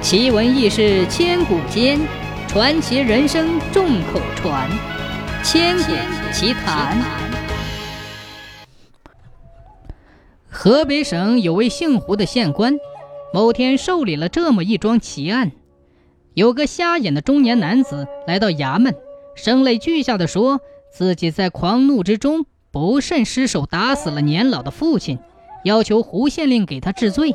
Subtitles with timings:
[0.00, 1.98] 奇闻异事千古间，
[2.46, 4.70] 传奇人生众口传。
[5.42, 5.92] 千古
[6.32, 6.96] 奇谈。
[10.48, 12.76] 河北省有位姓胡的县官，
[13.34, 15.50] 某天受理了这么一桩奇案：
[16.32, 18.94] 有个瞎眼的中年男子来到衙门，
[19.34, 20.60] 声泪俱下的说
[20.92, 25.18] 自己在狂怒之中不慎失手打死了年老的父亲，
[25.64, 27.34] 要求胡县令给他治罪。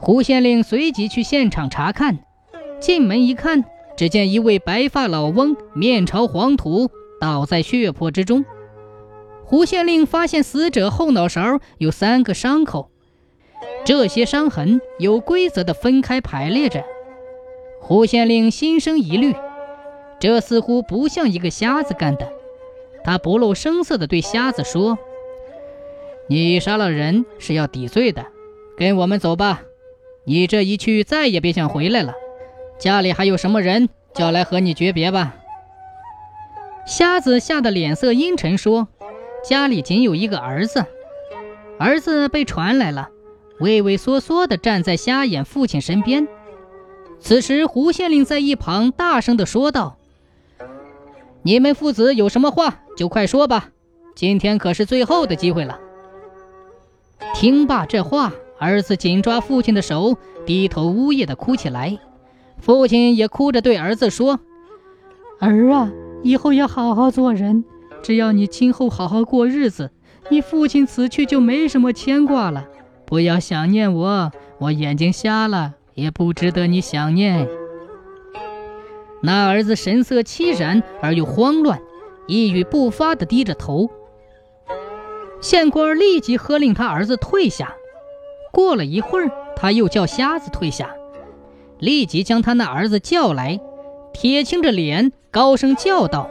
[0.00, 2.20] 胡县令随即去现场查看，
[2.80, 3.64] 进门一看，
[3.96, 6.88] 只见一位白发老翁面朝黄土，
[7.20, 8.44] 倒在血泊之中。
[9.44, 12.90] 胡县令发现死者后脑勺有三个伤口，
[13.84, 16.84] 这些伤痕有规则的分开排列着。
[17.80, 19.34] 胡县令心生疑虑，
[20.20, 22.30] 这似乎不像一个瞎子干的。
[23.02, 24.98] 他不露声色地对瞎子说
[26.28, 28.26] ：“你杀了人是要抵罪的，
[28.76, 29.62] 跟我们走吧。”
[30.28, 32.12] 你这一去，再也别想回来了。
[32.78, 35.34] 家里还有什么人，叫来和你诀别吧。
[36.86, 38.88] 瞎子吓得脸色阴沉，说
[39.42, 40.84] ：“家里仅有一个儿子，
[41.78, 43.08] 儿子被传来了，
[43.58, 46.28] 畏畏缩缩地站在瞎眼父亲身边。”
[47.18, 49.96] 此时，胡县令在一旁大声地说道
[51.40, 53.70] ：“你们父子有什么话，就快说吧，
[54.14, 55.80] 今天可是最后的机会了。”
[57.34, 58.30] 听罢这话。
[58.58, 61.98] 儿子紧抓父亲的手，低头呜咽地哭起来。
[62.58, 64.40] 父亲也哭着对儿子说
[65.38, 65.92] ：“儿啊，
[66.22, 67.64] 以后要好好做人。
[68.02, 69.90] 只要你今后好好过日子，
[70.28, 72.66] 你父亲此去就没什么牵挂了。
[73.04, 77.48] 不要想念我，我眼睛瞎了，也不值得你想念。”
[79.22, 81.80] 那儿子神色凄然而又慌乱，
[82.26, 83.90] 一语不发地低着头。
[85.40, 87.74] 县官立即喝令他儿子退下。
[88.58, 90.90] 过了一会儿，他又叫瞎子退下，
[91.78, 93.60] 立即将他那儿子叫来，
[94.12, 96.28] 铁青着脸，高声叫道：“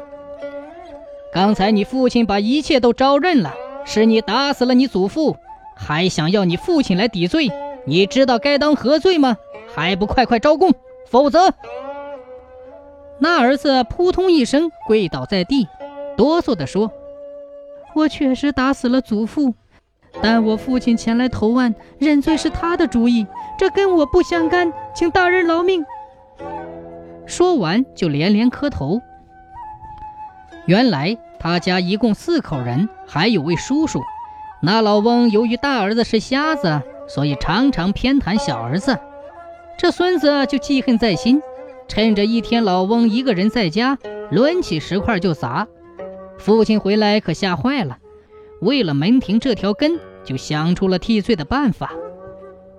[1.32, 3.54] 刚才你父亲把一切都招认了，
[3.86, 5.38] 是你打死了你祖父，
[5.74, 7.50] 还想要你父亲来抵罪，
[7.86, 9.38] 你知道该当何罪吗？
[9.74, 10.74] 还不快快招供，
[11.08, 11.54] 否则……”
[13.20, 15.66] 那儿子扑通一声跪倒在地，
[16.18, 16.92] 哆嗦地说
[17.96, 19.54] ：“我确实打死了祖父。”
[20.22, 23.26] 但我父亲前来投案认罪是他的主意，
[23.58, 25.86] 这跟我不相干，请大人饶命。
[27.26, 29.02] 说完就连连磕头。
[30.66, 34.02] 原来他家一共四口人，还有位叔叔。
[34.62, 38.98] 那老翁由于大儿子是瞎子，所以常常偏袒小儿子。
[39.78, 41.42] 这孙子就记恨在心，
[41.88, 43.98] 趁着一天老翁一个人在家，
[44.32, 45.68] 抡起石块就砸。
[46.40, 47.98] 父亲回来可吓坏了。
[48.62, 51.92] 为了门庭这条根，就想出了替罪的办法。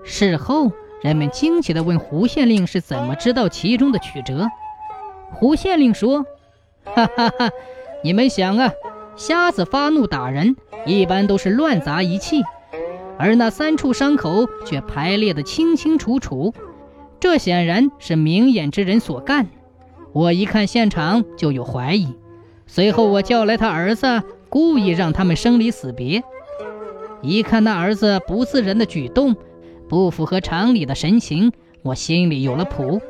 [0.02, 0.72] 事后，
[1.02, 4.48] 人们惊奇地问胡县令是怎么知道其中的曲折。
[5.32, 6.24] 胡县令说
[6.84, 7.50] ：“哈哈哈，
[8.02, 8.72] 你们想啊，
[9.16, 10.56] 瞎子发怒打人，
[10.86, 12.42] 一般都是乱砸一气，
[13.18, 16.54] 而那三处伤口却排列得清清楚楚，
[17.20, 19.48] 这显然是明眼之人所干。
[20.12, 22.16] 我一看现场就有怀疑，
[22.66, 26.22] 随后我叫来他儿子。”故意让他们生离死别。
[27.20, 29.34] 一看那儿子不自然的举动，
[29.88, 33.00] 不符合常理的神情，我心里有了谱。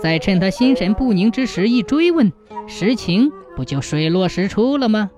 [0.00, 2.32] 再趁他心神不宁之时一追问，
[2.66, 5.10] 实情不就水落石出了吗？